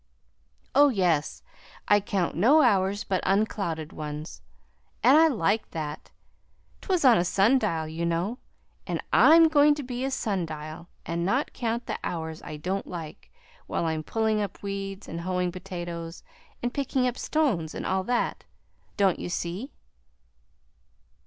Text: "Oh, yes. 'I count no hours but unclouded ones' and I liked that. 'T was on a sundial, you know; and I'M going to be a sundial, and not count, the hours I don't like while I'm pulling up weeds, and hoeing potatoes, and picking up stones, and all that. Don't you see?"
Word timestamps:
"Oh, 0.73 0.89
yes. 0.89 1.43
'I 1.87 1.99
count 1.99 2.35
no 2.35 2.63
hours 2.63 3.03
but 3.03 3.21
unclouded 3.23 3.93
ones' 3.93 4.41
and 5.03 5.15
I 5.15 5.27
liked 5.27 5.73
that. 5.73 6.09
'T 6.81 6.87
was 6.89 7.05
on 7.05 7.19
a 7.19 7.23
sundial, 7.23 7.87
you 7.87 8.03
know; 8.03 8.39
and 8.87 8.99
I'M 9.13 9.47
going 9.47 9.75
to 9.75 9.83
be 9.83 10.03
a 10.03 10.09
sundial, 10.09 10.87
and 11.05 11.23
not 11.23 11.53
count, 11.53 11.85
the 11.85 11.99
hours 12.03 12.41
I 12.41 12.57
don't 12.57 12.87
like 12.87 13.31
while 13.67 13.85
I'm 13.85 14.01
pulling 14.01 14.41
up 14.41 14.63
weeds, 14.63 15.07
and 15.07 15.21
hoeing 15.21 15.51
potatoes, 15.51 16.23
and 16.63 16.73
picking 16.73 17.05
up 17.05 17.15
stones, 17.15 17.75
and 17.75 17.85
all 17.85 18.03
that. 18.05 18.43
Don't 18.97 19.19
you 19.19 19.29
see?" 19.29 19.69